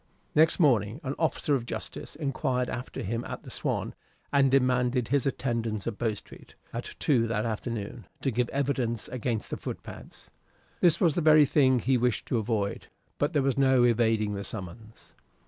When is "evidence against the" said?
8.49-9.57